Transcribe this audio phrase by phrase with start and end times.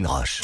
[0.00, 0.42] Céline Roche.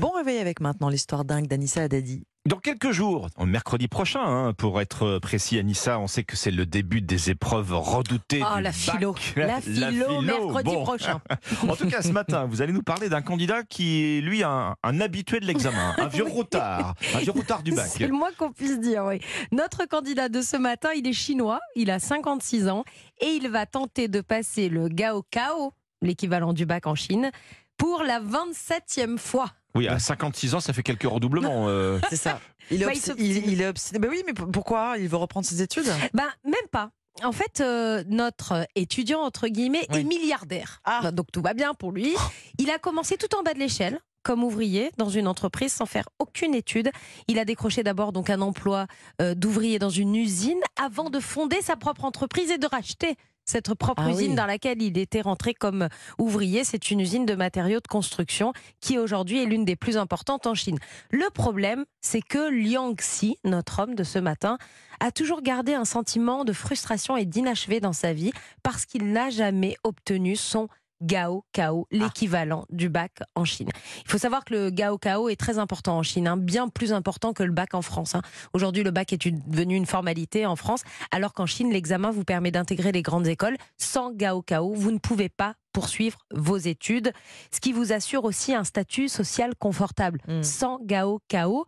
[0.00, 2.24] Bon réveil avec maintenant l'histoire dingue d'Anissa Haddadi.
[2.46, 6.66] Dans quelques jours, mercredi prochain, hein, pour être précis, Anissa, on sait que c'est le
[6.66, 8.42] début des épreuves redoutées.
[8.44, 9.14] Oh, du la philo.
[9.36, 10.82] La philo, mercredi Bon.
[10.84, 11.20] prochain.
[11.68, 14.74] En tout cas, ce matin, vous allez nous parler d'un candidat qui est, lui, un,
[14.82, 17.86] un habitué de l'examen, un vieux routard, un vieux routard du bac.
[17.88, 19.20] C'est le moins qu'on puisse dire, oui.
[19.52, 22.84] Notre candidat de ce matin, il est chinois, il a 56 ans
[23.20, 25.72] et il va tenter de passer le Gaokao,
[26.02, 27.30] l'équivalent du bac en Chine,
[27.76, 29.50] pour la 27e fois.
[29.74, 31.68] Oui, à 56 ans, ça fait quelques redoublements.
[31.68, 31.98] euh.
[32.08, 32.40] C'est ça.
[32.70, 34.00] Il est, Bah, il obs- il, il est obstiné.
[34.00, 35.86] Bah oui, mais pourquoi Il veut reprendre ses études?
[36.14, 36.90] Ben, même pas.
[37.22, 40.00] En fait, euh, notre étudiant, entre guillemets, Oui.
[40.00, 40.80] est milliardaire.
[40.84, 41.12] Ah.
[41.12, 42.12] Donc tout va bien pour lui.
[42.58, 46.08] Il a commencé tout en bas de l'échelle comme ouvrier dans une entreprise sans faire
[46.18, 46.90] aucune étude.
[47.28, 48.88] Il a décroché d'abord donc un emploi
[49.22, 53.14] euh, d'ouvrier dans une usine avant de fonder sa propre entreprise et de racheter
[53.46, 54.36] cette propre Ah usine oui.
[54.36, 56.64] dans laquelle il était rentré comme ouvrier.
[56.64, 60.54] C'est une usine de matériaux de construction qui aujourd'hui est l'une des plus importantes en
[60.54, 60.78] Chine.
[61.10, 64.58] Le problème, c'est que Liang Xi, notre homme de ce matin,
[65.00, 69.30] a toujours gardé un sentiment de frustration et d'inachevé dans sa vie parce qu'il n'a
[69.30, 70.68] jamais obtenu son
[71.02, 73.68] Gao Kao, l'équivalent du bac en Chine.
[74.04, 76.92] Il faut savoir que le Gao Kao est très important en Chine, hein, bien plus
[76.92, 78.14] important que le bac en France.
[78.14, 78.22] hein.
[78.52, 82.24] Aujourd'hui, le bac est une- devenu une formalité en France, alors qu'en Chine, l'examen vous
[82.24, 83.56] permet d'intégrer les grandes écoles.
[83.78, 87.12] Sans Gao Kao, vous ne pouvez pas poursuivre vos études,
[87.52, 90.20] ce qui vous assure aussi un statut social confortable.
[90.26, 90.42] Mm.
[90.42, 91.66] Sans Gao Kao,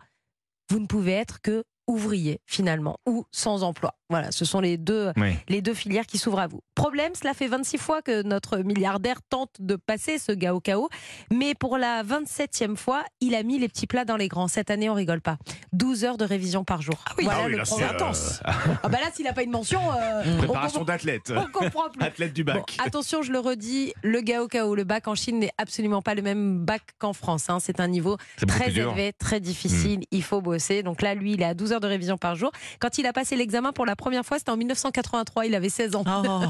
[0.70, 3.94] vous ne pouvez être que ouvrier finalement ou sans emploi.
[4.10, 5.34] Voilà, ce sont les deux Oui.
[5.48, 6.60] les deux filières qui s'ouvrent à vous.
[6.74, 10.88] Problème, cela fait 26 fois que notre milliardaire tente de passer ce Gao Kao,
[11.32, 14.48] mais pour la 27e fois, il a mis les petits plats dans les grands.
[14.48, 15.36] Cette année, on rigole pas.
[15.72, 16.94] 12 heures de révision par jour.
[17.18, 17.24] oui.
[17.24, 18.42] voilà Ah oui, le là, c'est, euh,
[18.82, 21.32] Ah bah là, s'il n'a pas une mention, euh, on Préparation comprend- d'athlète.
[21.36, 22.02] on comprend plus.
[22.02, 22.76] Athlète du Bon, bac.
[22.84, 26.22] attention, je le redis, le Gao Kao, le bac en Chine n'est absolument pas le
[26.22, 27.50] même bac qu'en France.
[27.50, 27.58] hein.
[27.60, 28.92] C'est un niveau C'est très dur.
[28.92, 28.96] Hmm.
[28.98, 30.00] élevé, très difficile.
[30.10, 30.82] Il faut bosser.
[30.82, 32.50] Donc là, lui, il est à 12 heures de révision par jour.
[32.78, 35.46] Quand il a passé l'examen pour la première fois, c'était en 1983.
[35.46, 36.04] Il avait 16 ans.
[36.06, 36.44] Oh.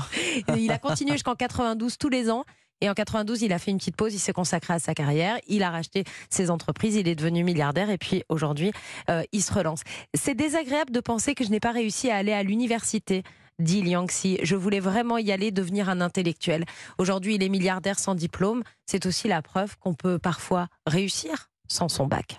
[0.57, 2.45] Il a continué jusqu'en 92 tous les ans.
[2.81, 5.39] Et en 92, il a fait une petite pause, il s'est consacré à sa carrière,
[5.49, 8.71] il a racheté ses entreprises, il est devenu milliardaire et puis aujourd'hui,
[9.11, 9.83] euh, il se relance.
[10.15, 13.25] C'est désagréable de penser que je n'ai pas réussi à aller à l'université.
[13.59, 16.65] Dit Liang Xi, je voulais vraiment y aller, devenir un intellectuel.
[16.99, 18.63] Aujourd'hui, il est milliardaire sans diplôme.
[18.87, 22.37] C'est aussi la preuve qu'on peut parfois réussir sans son bac.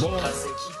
[0.00, 0.10] Bon.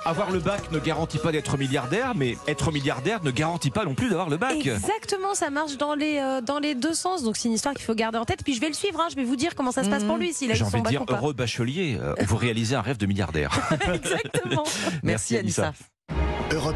[0.04, 3.94] Avoir le bac ne garantit pas d'être milliardaire, mais être milliardaire ne garantit pas non
[3.94, 4.54] plus d'avoir le bac.
[4.64, 7.24] Exactement, ça marche dans les, euh, dans les deux sens.
[7.24, 8.44] Donc c'est une histoire qu'il faut garder en tête.
[8.44, 10.16] Puis je vais le suivre, hein, je vais vous dire comment ça se passe pour
[10.16, 12.98] lui, s'il a eu J'ai envie de dire, heureux bachelier, euh, vous réalisez un rêve
[12.98, 13.58] de milliardaire.
[13.92, 14.64] Exactement.
[15.02, 15.72] Merci, Anissa.